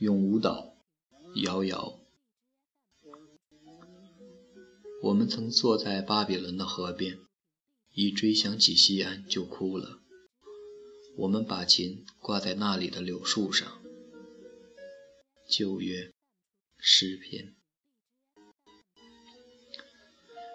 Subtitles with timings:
[0.00, 0.72] 永无岛，
[1.34, 2.00] 遥遥。
[5.02, 7.18] 我们曾坐在巴比伦的河边，
[7.92, 9.98] 一追想起西安就哭了。
[11.18, 13.82] 我们把琴挂在那里的柳树上。
[15.46, 16.10] 旧约
[16.78, 17.54] 诗篇。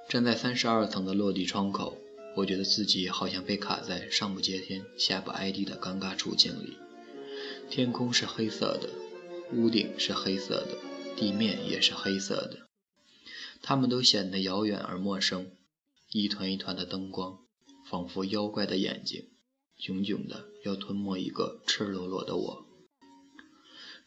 [0.10, 2.00] 站在三十二层的落地窗口，
[2.38, 6.80] 我觉得自己好像被卡在上不接天下不挨地的尴尬处境里。
[7.70, 8.90] 天空是黑色的。
[9.54, 10.78] 屋顶是黑色的，
[11.16, 12.68] 地面也是黑色的，
[13.62, 15.52] 它们都显得遥远而陌生。
[16.12, 17.40] 一团一团的灯光，
[17.90, 19.30] 仿佛妖怪的眼睛，
[19.78, 22.66] 炯炯的要吞没一个赤裸裸的我。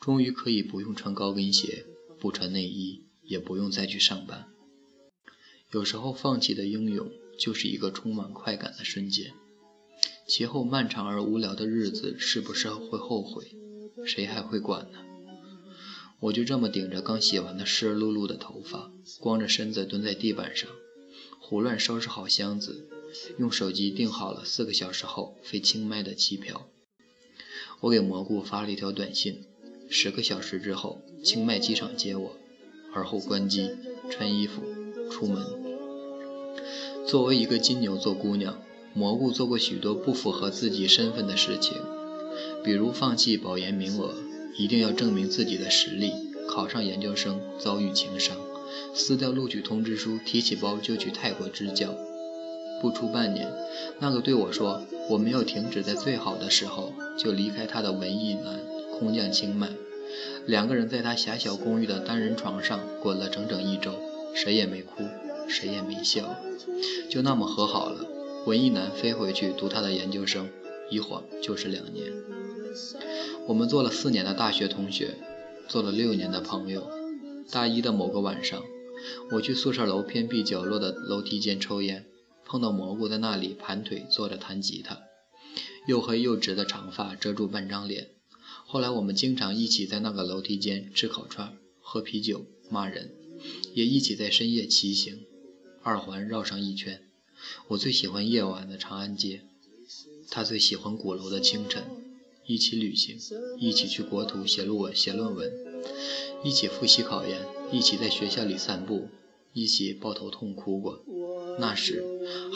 [0.00, 1.84] 终于可以不用穿高跟鞋，
[2.18, 4.48] 不穿内衣，也不用再去上班。
[5.70, 9.32] 有时候放弃的英勇，就是一个充满快感的瞬间。
[10.26, 13.54] 其后漫长而无聊的日子，是不是会后悔？
[14.06, 14.98] 谁还会管呢？
[16.20, 20.68] 我就这么顶着刚洗完的湿漉漉的头发，光着身子蹲在地板上，
[21.38, 22.88] 胡乱收拾好箱子，
[23.38, 26.68] 用手机订好了四个小时后飞清迈的机票。
[27.80, 29.44] 我给蘑菇发了一条短信：
[29.88, 32.36] 十个小时之后，清迈机场接我。
[32.92, 33.70] 而后关机，
[34.10, 34.62] 穿衣服，
[35.10, 35.44] 出门。
[37.06, 38.60] 作为一个金牛座姑娘，
[38.92, 41.76] 蘑菇做过许多不符合自己身份的事情，
[42.64, 44.14] 比如放弃保研名额。
[44.58, 46.12] 一定要证明自己的实力，
[46.48, 48.36] 考上研究生遭遇情伤，
[48.92, 51.94] 撕掉录取通知书，提起包就去泰国支教。
[52.82, 53.48] 不出半年，
[54.00, 58.60] 那个对我说我没有停止在最好的时候就离开他的文艺男
[58.98, 59.68] 空降清迈，
[60.46, 63.92] 两个人在他狭小公寓的单人床上滚了整整一周，
[64.34, 65.04] 谁也没哭，
[65.48, 66.34] 谁也没笑，
[67.08, 68.04] 就那么和好了。
[68.44, 70.48] 文艺男飞回去读他的研究生，
[70.90, 72.12] 一晃就是两年。
[73.46, 75.16] 我们做了四年的大学同学，
[75.68, 76.90] 做了六年的朋友。
[77.50, 78.62] 大一的某个晚上，
[79.32, 82.04] 我去宿舍楼偏僻角落的楼梯间抽烟，
[82.44, 85.00] 碰到蘑菇在那里盘腿坐着弹吉他，
[85.86, 88.10] 又黑又直的长发遮住半张脸。
[88.66, 93.12] 后来我们经常一起在那个楼梯间吃烤串、喝啤酒、骂人，
[93.72, 95.24] 也一起在深夜骑行，
[95.82, 97.00] 二环绕上一圈。
[97.68, 99.40] 我最喜欢夜晚的长安街，
[100.28, 102.07] 他最喜欢鼓楼的清晨。
[102.48, 103.18] 一起旅行，
[103.58, 105.52] 一起去国图写论文，写论文，
[106.42, 109.08] 一起复习考研，一起在学校里散步，
[109.52, 111.04] 一起抱头痛哭过。
[111.58, 112.02] 那时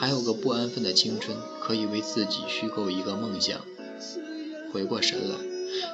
[0.01, 3.61] 还有个不安分的青春，可以为自己虚构一个梦想。
[4.73, 5.37] 回过神来，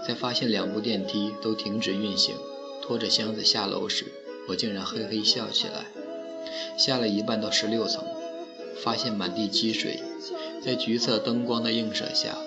[0.06, 2.36] 在发现两部电梯都停止运行，
[2.80, 4.04] 拖着箱子下楼时，
[4.46, 5.86] 我竟然嘿嘿笑起来。
[6.78, 8.04] 下了一半到十六层，
[8.76, 9.98] 发现满地积水，
[10.64, 12.38] 在橘色灯光的映射下。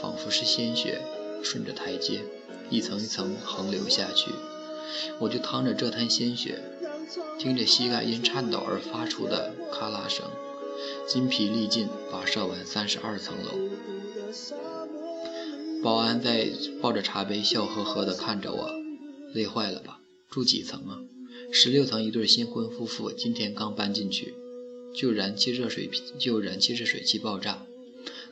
[0.00, 1.00] 仿佛是鲜血
[1.42, 2.22] 顺着台阶
[2.70, 4.30] 一层一层横流下去，
[5.18, 6.60] 我就趟着这滩鲜血，
[7.38, 10.24] 听着膝盖因颤抖而发出的咔啦声，
[11.06, 13.50] 筋疲力尽跋涉完三十二层楼。
[15.82, 16.48] 保安在
[16.80, 18.70] 抱着茶杯笑呵呵地看着我，
[19.34, 19.98] 累坏了吧？
[20.30, 21.00] 住几层啊？
[21.52, 24.34] 十六层，一对新婚夫妇今天刚搬进去，
[24.94, 27.66] 就燃气热水就燃气热水器爆炸。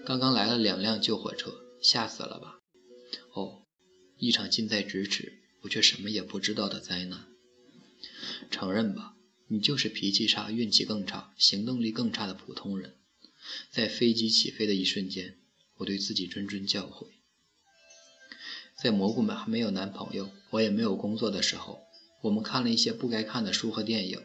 [0.07, 2.59] 刚刚来了两辆救火车，吓死了吧？
[3.35, 3.63] 哦，
[4.17, 7.27] 一场近在咫尺，我却什么也不知道的灾难。
[8.51, 9.15] 承认吧，
[9.49, 12.95] 你就是脾气差、运气更差、行动力更差的普通人。
[13.71, 15.37] 在飞机起飞的一瞬间，
[15.77, 17.09] 我对自己谆谆教诲。
[18.83, 21.81] 在蘑菇们还没有男朋友，我也没有工作的时候，
[22.23, 24.23] 我们看了一些不该看的书和电影，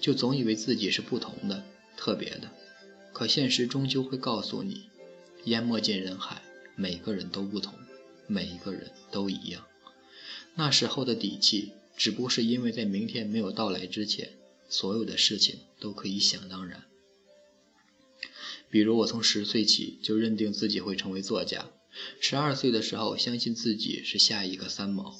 [0.00, 1.64] 就总以为自己是不同的、
[1.96, 2.50] 特别的。
[3.12, 4.90] 可现实终究会告诉你。
[5.46, 6.42] 淹没进人海，
[6.74, 7.74] 每个人都不同，
[8.26, 9.64] 每一个人都一样。
[10.56, 14.32] 那时候的底气，只不过是因为在明天没有到来之前，
[14.68, 16.82] 所有的事情都可以想当然。
[18.68, 21.70] 比如，我从十岁起就认定自己会成为作家；
[22.20, 25.14] 十二岁的时候，相信自己是下一个三毛；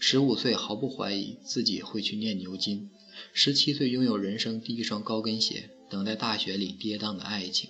[0.00, 2.88] 十五岁毫不怀疑自己会去念牛津；
[3.34, 7.68] 十七岁拥有人生第一双高跟鞋，等待大学里跌宕的爱情。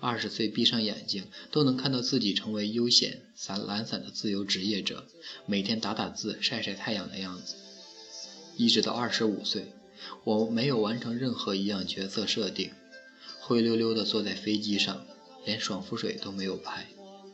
[0.00, 5.06] 二十岁闭上眼睛都能看到自己成为悠闲散懒散的自由职业者，
[5.46, 7.56] 每天打打字晒晒太阳的样子。
[8.56, 9.72] 一直到二十五岁，
[10.24, 12.70] 我没有完成任何一样角色设定，
[13.40, 15.04] 灰溜溜地坐在飞机上，
[15.44, 16.86] 连爽肤水都没有拍，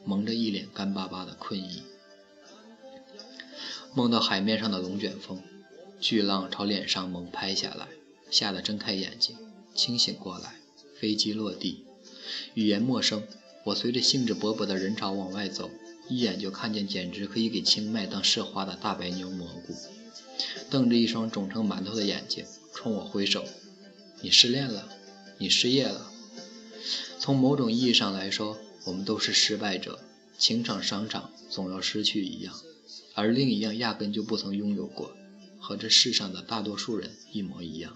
[0.05, 1.83] 蒙着一脸干巴巴的困意。
[3.95, 5.43] 梦到海面上的龙卷风，
[6.01, 7.89] 巨浪朝脸上猛拍下来，
[8.31, 9.37] 吓得睁开眼睛，
[9.75, 10.55] 清醒过来，
[10.99, 11.85] 飞机落地。
[12.55, 13.23] 语言陌生，
[13.65, 15.71] 我随着兴致勃勃的人潮往外走，
[16.09, 19.75] 一眼就看见简直可以给清迈当市花的大白牛蘑菇，
[20.71, 22.45] 瞪着一双肿成馒头的眼睛
[22.75, 23.45] 冲我挥手
[24.23, 24.89] ：“你失恋了，
[25.39, 26.11] 你失业了。”
[27.19, 30.01] 从某种意义上来说，我们都是失败者，
[30.39, 32.55] 情场商场总要失去一样，
[33.15, 35.15] 而另一样压根就不曾拥有过，
[35.59, 37.95] 和这世上的大多数人一模一样。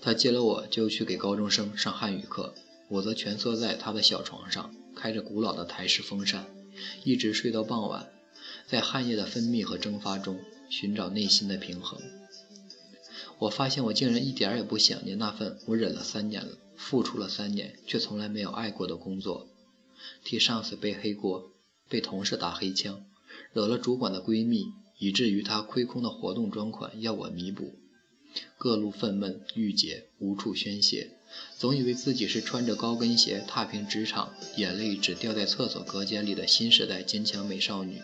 [0.00, 2.54] 他接了我就去给高中生上汉语课，
[2.88, 6.46] 我则蜷缩在他的小床上，开着古老的台式风扇，
[7.04, 8.10] 一直睡到傍晚，
[8.66, 10.38] 在汗液的分泌和蒸发中
[10.68, 12.00] 寻找内心的平衡。
[13.38, 19.48] 我发现我竟然一点儿也不想念那份我忍了三年了、付出了三年却从来没有爱过的工作，
[20.24, 21.50] 替上司背黑锅，
[21.88, 23.04] 被同事打黑枪，
[23.52, 24.66] 惹了主管的闺蜜，
[24.98, 27.74] 以至于他亏空的活动专款要我弥补。
[28.58, 31.10] 各路愤懑郁结无处宣泄，
[31.58, 38.00] 总以为自己是穿着高跟鞋踏平职场，眼泪只掉在厕所隔间里的新时代坚强美少女。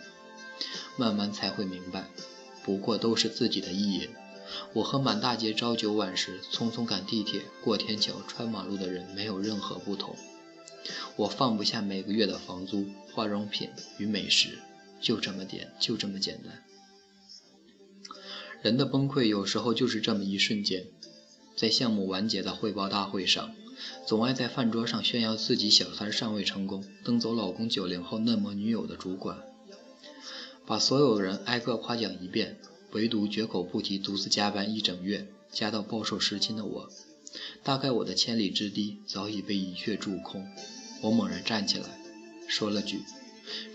[0.97, 2.09] 慢慢才会明白，
[2.63, 4.09] 不过都是自己的意淫。
[4.73, 10.15] 我和满大街朝九晚十、匆匆赶地铁、过天桥、穿马路的人没有任何不同。
[11.15, 14.59] 我放不下每个月的房租、化妆品与美食，
[15.01, 16.61] 就这么点，就这么简单。
[18.63, 20.85] 人的崩溃有时候就是这么一瞬间，
[21.57, 23.53] 在项目完结的汇报大会上，
[24.07, 29.43] 总爱在饭桌上炫耀自己小三尚未成功，蹬走老公九零后嫩模女友的主管，
[30.65, 32.57] 把所有人挨个夸奖一遍，
[32.93, 36.89] 唯独绝口不提独自加班一整月，加到暴瘦十斤的我。
[37.63, 40.47] 大概我的千里之堤早已被一跃注空，
[41.01, 41.99] 我猛然站起来，
[42.47, 43.01] 说了句：“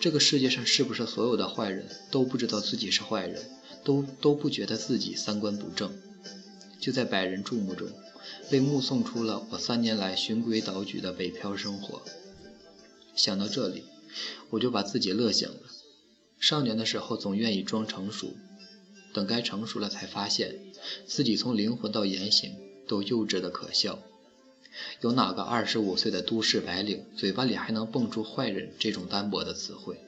[0.01, 3.43] 这个世界上是不是所有的坏人都不知道自己是坏人？”
[3.89, 5.91] 都都不觉得自己三观不正，
[6.79, 7.89] 就在百人注目中，
[8.51, 12.03] 被目送出了我三年来循规蹈矩的北漂生活。
[13.17, 13.85] 想到这里，
[14.51, 15.61] 我就把自己乐醒了。
[16.39, 18.37] 少年的时候总愿意装成熟，
[19.15, 20.57] 等该成熟了，才发现
[21.07, 22.55] 自己从灵魂到言行
[22.87, 24.01] 都幼稚的可笑。
[25.01, 29.99] 有哪个二十五岁的都市白领嘴巴里还能蹦出“坏人”这种单薄的词汇？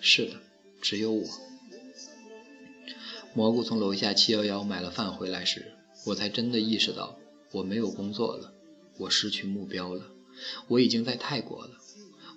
[0.00, 0.34] 是的，
[0.80, 1.26] 只有我。
[3.36, 5.74] 蘑菇从楼下七幺幺买了饭回来时，
[6.06, 7.18] 我才真的意识到
[7.52, 8.54] 我没有工作了，
[8.96, 10.06] 我失去目标了，
[10.68, 11.72] 我已经在泰国了。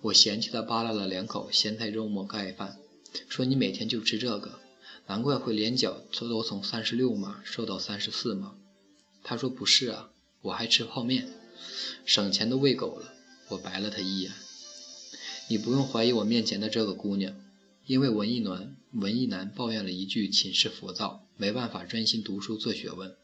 [0.02, 2.78] 我嫌弃地扒拉了两口咸菜肉末盖饭，
[3.30, 4.60] 说：“你每天就吃这个，
[5.08, 8.56] 难怪会连脚都从三十六码瘦到三十四码。”
[9.24, 10.10] 他说：“不是啊，
[10.42, 11.30] 我还吃泡面，
[12.04, 13.14] 省钱都喂狗了。”
[13.48, 14.34] 我白了他一眼
[15.48, 17.34] ：“你不用怀疑我面前的这个姑娘。”
[17.90, 23.16] 因为文艺男文艺男抱怨了一句寝室浮躁，没办法专心读书做学问，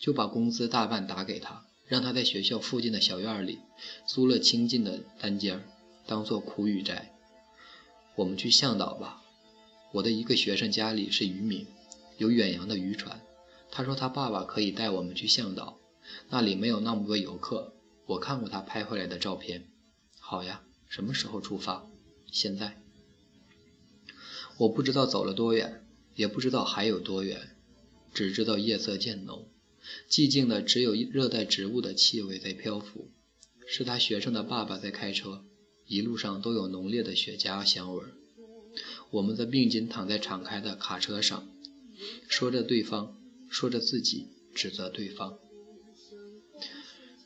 [0.00, 3.60] 就把工资大半打给他，让他在学校附近的小院里
[4.08, 5.62] 租了清静的单间，
[6.08, 7.14] 当做苦雨斋。
[8.16, 9.22] 我们去向导吧。
[9.92, 11.68] 我的一个学生家里是渔民，
[12.18, 13.20] 有远洋的渔船。
[13.70, 15.78] 他说他爸爸可以带我们去向导，
[16.30, 17.74] 那里没有那么多游客。
[18.06, 19.68] 我看过他拍回来的照片。
[20.18, 21.86] 好呀，什么时候出发？
[22.32, 22.79] 现在。
[24.60, 25.86] 我不知道走了多远，
[26.16, 27.56] 也不知道还有多远，
[28.12, 29.48] 只知道夜色渐浓，
[30.10, 33.08] 寂静的只有热带植物的气味在漂浮。
[33.66, 35.46] 是他学生的爸爸在开车，
[35.86, 38.02] 一路上都有浓烈的雪茄香味。
[39.10, 41.48] 我们则并肩躺在敞开的卡车上，
[42.28, 43.16] 说着对方，
[43.48, 45.38] 说着自己，指责对方。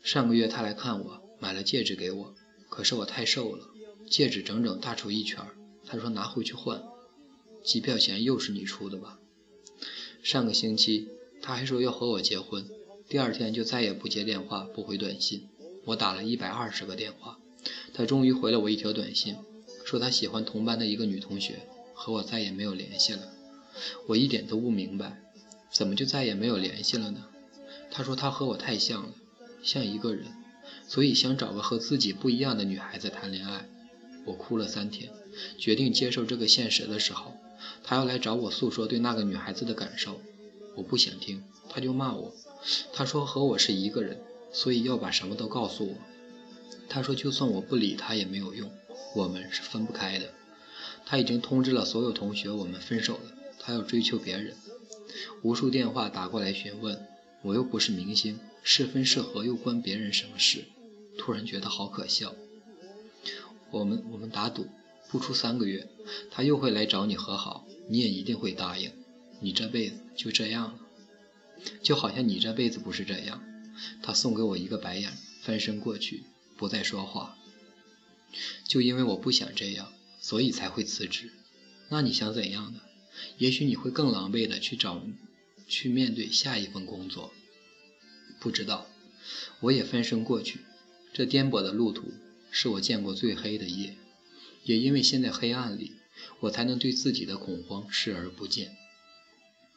[0.05, 2.35] 上个月他来看我，买了戒指给我，
[2.69, 3.71] 可是我太瘦了，
[4.09, 5.45] 戒指整整大出一圈。
[5.85, 6.94] 他说拿回去换。
[7.65, 9.19] 机票钱又是你出的吧？
[10.23, 11.09] 上个星期
[11.41, 12.67] 他还说要和我结婚，
[13.09, 15.49] 第二天就再也不接电话不回短信。
[15.87, 17.39] 我打了一百二十个电话，
[17.95, 19.37] 他终于回了我一条短信，
[19.87, 23.33] 说他喜欢同班的一个女同学，和我再也没有联系了。
[24.09, 25.23] 我一点都不明白，
[25.73, 27.27] 怎么就再也没有联系了呢？
[27.91, 29.15] 他说他和我太像了，
[29.63, 30.27] 像一个人，
[30.87, 33.69] 所以想找个和自己不一样的女孩子谈恋爱。
[34.27, 35.11] 我哭了三天，
[35.59, 37.37] 决定接受这个现实的时候。
[37.85, 40.19] 他要来找我诉说对那个女孩子的感受，
[40.75, 42.35] 我不想听，他就骂我。
[42.95, 44.23] 他说和我是一个人，
[44.53, 45.95] 所以要把什么都告诉我。
[46.89, 48.71] 他说就算我不理他也没有用，
[49.15, 50.33] 我们是分不开的。
[51.05, 54.57] 他已经通知了所有同学我们分手了，他要追求别人。
[55.43, 57.07] 无数电话打过来询问，
[57.43, 60.65] 我又不是明星，是分是合又关别人什么事？
[61.19, 62.35] 突然觉得好可笑。
[63.71, 64.67] 我们我们打赌。
[65.15, 65.89] 不出三个月，
[66.29, 68.91] 他又会来找你和好，你也一定会答应。
[69.41, 70.79] 你这辈子就这样了，
[71.85, 73.41] 就好像你这辈子不是这样。
[74.03, 76.25] 他送给我一个白眼，翻身过去，
[76.57, 77.39] 不再说话。
[78.67, 81.31] 就因为我不想这样，所以才会辞职。
[81.91, 82.81] 那你想怎样呢？
[83.39, 85.01] 也许你会更狼狈的去找，
[85.69, 87.33] 去面对下一份工作。
[88.41, 88.89] 不知道，
[89.61, 90.59] 我也翻身过去。
[91.13, 92.13] 这颠簸的路途
[92.51, 93.97] 是我见过最黑的夜，
[94.65, 95.93] 也因为陷在黑暗里，
[96.41, 98.77] 我才能对自己的恐慌视而不见。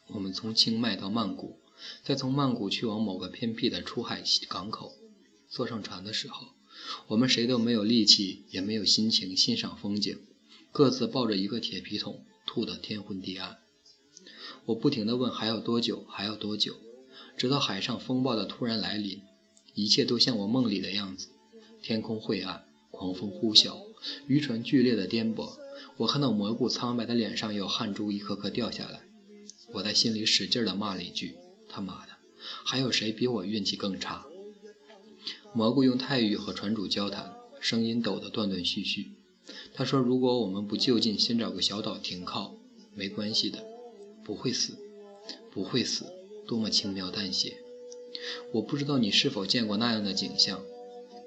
[0.08, 1.60] 我们从清迈到曼谷，
[2.04, 4.94] 再从曼谷去往某个偏僻的出海港口。
[5.50, 6.48] 坐上船的时候，
[7.08, 10.20] 我们谁都没有力气，也没有心情欣赏风景，
[10.72, 13.58] 各自抱着一个铁皮桶，吐得天昏地暗。
[14.66, 16.06] 我不停地问：“还要多久？
[16.10, 16.76] 还要多久？”
[17.38, 19.22] 直到海上风暴的突然来临，
[19.74, 21.30] 一切都像我梦里的样子。
[21.82, 23.87] 天空晦暗，狂风呼啸，
[24.28, 25.58] 渔船剧烈的颠簸。
[25.98, 29.02] 我看到蘑菇苍白的脸上有汗珠一颗颗掉下来。
[29.74, 31.36] 我在心里使劲地骂了一句
[31.68, 32.14] ：“他妈的，
[32.64, 34.26] 还有谁比我运气更差？”
[35.54, 39.12] 蘑菇用泰语和船主交谈，声音抖得断断续续。
[39.74, 42.56] 他说：“如果我们不就近先找个小岛停靠，
[42.94, 43.66] 没关系的，
[44.24, 44.78] 不会死，
[45.52, 46.06] 不会死。”
[46.48, 47.58] 多么轻描淡写！
[48.54, 50.64] 我不知道你是否见过那样的景象：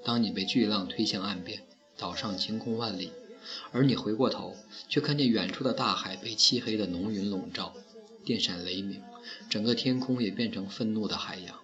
[0.03, 1.61] 当你被巨浪推向岸边，
[2.01, 3.11] 岛上晴空万里，
[3.71, 4.57] 而你回过头，
[4.89, 7.75] 却看见远处的大海被漆黑的浓云笼罩，
[8.25, 9.03] 电闪雷鸣，
[9.51, 11.59] 整个天空也变成愤怒的海洋。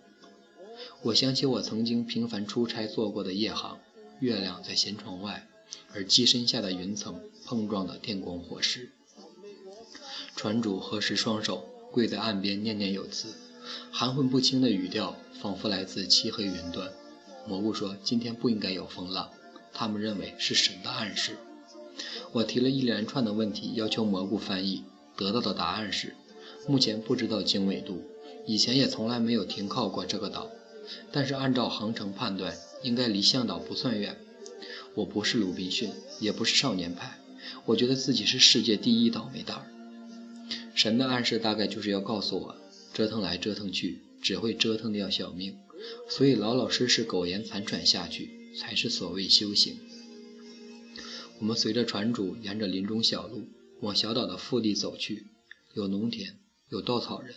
[1.02, 3.80] 我想起我曾经频繁出差做过的夜航，
[4.20, 5.48] 月亮在舷窗外，
[5.92, 8.92] 而机身下的云层碰撞的电光火石。
[10.36, 13.34] 船主合十双手，跪在岸边念念有词。
[13.92, 16.94] 含混不清的语调，仿佛来自漆黑云端。
[17.48, 19.32] 蘑菇说：“今天不应该有风浪，
[19.78, 21.38] 他们认为是神的暗示。”
[22.34, 24.84] 我提了一连串的问题，要求蘑菇翻译，
[25.16, 26.16] 得到的答案是：
[26.68, 28.04] 目前不知道经纬度，
[28.46, 30.50] 以前也从来没有停靠过这个岛，
[31.12, 34.18] 但是按照航程判断，应该离向导不算远。
[34.96, 37.20] 我不是鲁滨逊，也不是少年派，
[37.66, 39.66] 我觉得自己是世界第一倒霉蛋儿。
[40.76, 42.56] 神的暗示大概就是要告诉我。
[42.94, 45.56] 折腾来折腾去，只会折腾掉小命，
[46.10, 49.80] 所以老老实实苟延残喘下去，才是所谓修行。
[51.40, 53.48] 我们随着船主沿着林中小路
[53.82, 55.28] 往小岛的腹地走去，
[55.74, 56.36] 有农田，
[56.70, 57.36] 有稻草人，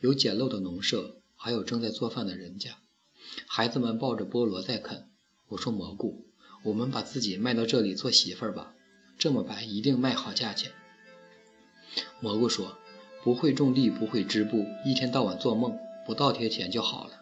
[0.00, 2.78] 有简陋的农舍，还有正在做饭的人家。
[3.46, 5.08] 孩子们抱着菠萝在啃。
[5.48, 6.26] 我说蘑菇，
[6.62, 8.74] 我们把自己卖到这里做媳妇儿吧，
[9.18, 10.72] 这么白一定卖好价钱。
[12.20, 12.76] 蘑菇说。
[13.22, 17.20] 不会种地，不会织布，一天到晚做梦，不倒贴钱就好了。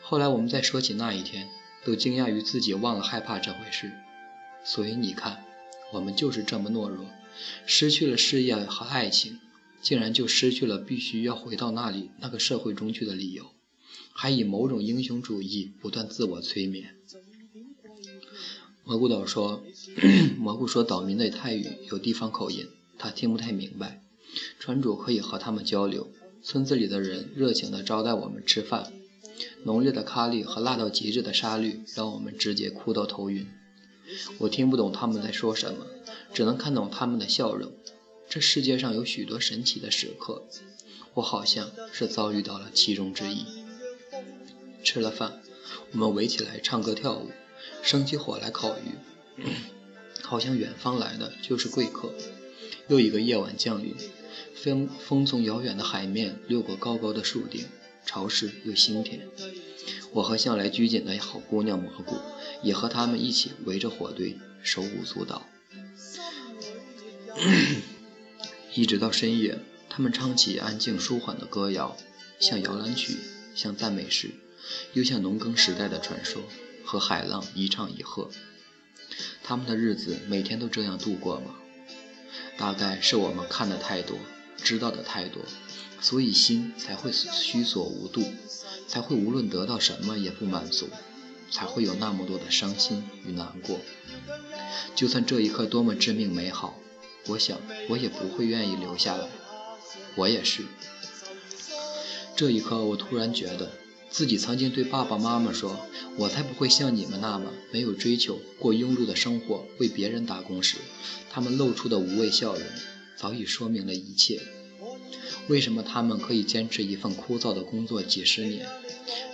[0.00, 1.50] 后来我们再说起那一天，
[1.86, 3.92] 都惊讶于自己忘了害怕这回事。
[4.64, 5.44] 所以你看，
[5.92, 7.06] 我们就是这么懦弱，
[7.64, 9.38] 失去了事业和爱情，
[9.80, 13.52] 竟然就失去了必须要回到那里那个社会中去的理由，
[14.12, 16.96] 还以某种英雄主义不断自我催眠。
[18.82, 19.62] 蘑菇岛说，
[20.38, 24.02] 蘑菇说岛民的泰语有地方口音，他听不太明白。
[24.58, 26.08] 船主可以和他们交流。
[26.42, 28.92] 村子里的人热情地招待我们吃饭。
[29.66, 33.48] 浓烈的咖喱和辣到极致的沙律让我们直接哭到头晕。
[34.38, 35.84] 我听不懂他们在说什么，
[36.32, 37.72] 只能看懂他们的笑容。
[38.28, 40.44] 这世界上有许多神奇的时刻，
[41.14, 43.44] 我好像是遭遇到了其中之一。
[44.84, 45.40] 吃了饭，
[45.90, 47.32] 我们围起来唱歌跳舞，
[47.82, 49.42] 生起火来烤鱼，
[50.22, 52.12] 好像远方来的就是贵客。
[52.86, 53.96] 又一个夜晚降临。
[54.54, 57.66] 风风从遥远的海面掠过高高的树顶，
[58.06, 59.28] 潮湿又腥甜。
[60.12, 62.16] 我和向来拘谨的好姑娘蘑菇，
[62.62, 65.46] 也和他们一起围着火堆，手舞足蹈。
[68.72, 69.58] 一直到深夜，
[69.90, 71.96] 他们唱起安静舒缓的歌谣，
[72.40, 73.18] 像摇篮曲，
[73.54, 74.30] 像赞美诗，
[74.94, 76.42] 又像农耕时代的传说，
[76.84, 78.30] 和海浪一唱一和。
[79.42, 81.56] 他们的日子每天都这样度过吗？
[82.56, 84.16] 大概是我们看的太多。
[84.62, 85.42] 知道的太多，
[86.00, 88.22] 所以心才会虚所无度，
[88.86, 90.88] 才会无论得到什么也不满足，
[91.50, 93.80] 才会有那么多的伤心与难过。
[94.94, 96.78] 就算这一刻多么致命美好，
[97.26, 99.28] 我想我也不会愿意留下来。
[100.16, 100.64] 我也是。
[102.34, 103.72] 这一刻，我突然觉得
[104.10, 105.86] 自己曾经对爸爸妈妈说
[106.16, 110.76] ：“我才不会像你们那么没有追求，过庸碌的生活，为别人打工时，
[111.30, 112.62] 他们露出的无畏笑容，
[113.16, 114.40] 早已说明了一切。”
[115.48, 118.68] 为什么他们可以坚持一份枯燥的工作几十年，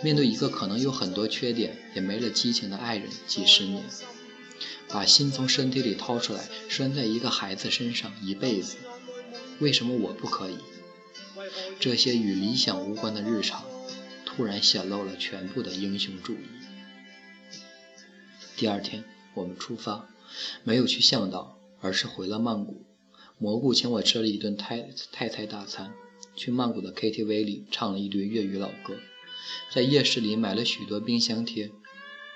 [0.03, 3.83] 面对一个可能有很多缺点也没了激情的爱人几十年，
[4.89, 8.77] 把心从身体里掏出来拴在一个孩子身上一辈子？
[9.59, 10.59] 为什么我不可以？
[11.81, 13.65] 这些与理想无关的日常，
[14.27, 16.47] 突然显露了全部的英雄主义。
[18.57, 19.03] 第二天，
[19.35, 20.09] 我们出发，
[20.63, 22.85] 没有去向导，而是回了曼谷。
[23.43, 25.93] 蘑菇请我吃了一顿泰泰菜大餐，
[26.37, 29.01] 去曼谷的 KTV 里唱了一堆粤语老歌，
[29.75, 31.73] 在夜市里买了许多冰箱贴。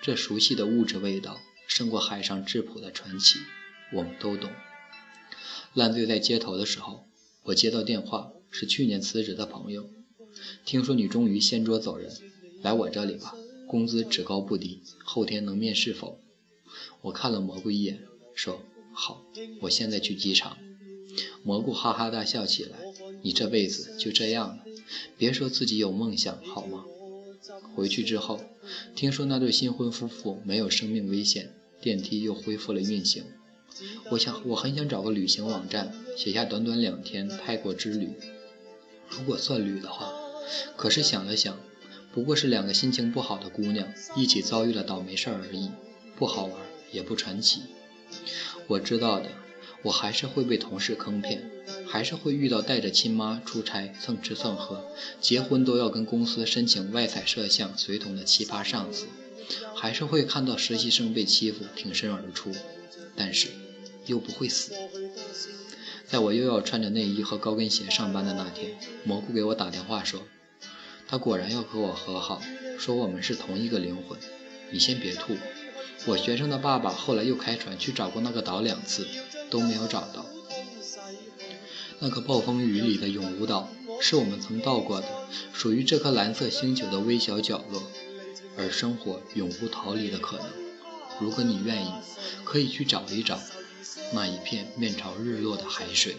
[0.02, 3.38] 这熟悉的物质味道，胜过海上质朴的传奇。
[3.92, 4.50] 我们都懂。
[5.74, 7.06] 烂醉在街头的时候，
[7.44, 9.88] 我接到电话，是去年辞职的朋友。
[10.64, 12.10] 听说你终于掀桌走人，
[12.62, 13.32] 来我这里吧，
[13.68, 16.20] 工资只高不低，后天能面试否？
[17.02, 18.02] 我看了蘑菇一眼，
[18.34, 18.60] 说
[18.92, 19.24] 好。
[19.60, 20.58] 我现在去机场。
[21.46, 22.76] 蘑菇哈哈大笑起来，
[23.22, 24.64] 你这辈子就这样了，
[25.16, 26.84] 别说自己有梦想好吗？
[27.76, 28.40] 回去之后，
[28.96, 33.22] 听说那对新婚夫妇没有生命危险，电梯又恢复了运行。
[34.10, 38.10] 我想，我很想找个旅行网站，写下短短两天泰国之旅，
[39.08, 40.12] 如果算旅的话。
[40.76, 41.60] 可是想了想，
[42.12, 43.86] 不过是两个心情不好的姑娘
[44.16, 45.70] 一起遭遇了倒霉事儿而已，
[46.16, 46.54] 不好玩
[46.90, 47.62] 也不传奇。
[48.66, 49.30] 我知道的，
[49.86, 51.48] 我还是会被同事坑骗，
[51.86, 54.84] 还是会遇到带着亲妈出差蹭吃蹭喝，
[55.20, 59.06] 结婚都要跟公司申请外采摄像随同的奇葩上司，
[59.76, 62.52] 还是会看到实习生被欺负挺身而出，
[63.14, 63.48] 但是。
[64.06, 64.72] 又不会死。
[66.06, 70.22] 在我又要穿着内衣和高跟鞋上班的那天，蘑菇给我打电话说，
[71.08, 72.40] 他果然要和我和好，
[72.78, 74.16] 说我们是同一个灵魂。
[74.70, 75.36] 你先别吐。
[76.04, 79.06] 我学生的爸爸后来又开船去找过那个岛两次，
[79.50, 80.26] 都没有找到。
[81.98, 83.68] 那个暴风雨里的永无岛，
[84.00, 85.06] 是我们曾到过的，
[85.52, 87.82] 属于这颗蓝色星球的微小角落，
[88.58, 90.46] 而生活永无逃离的可能。
[91.18, 91.90] 如果你愿意，
[92.44, 93.40] 可以去找一找。
[94.12, 96.16] 那一片面朝日落的海水。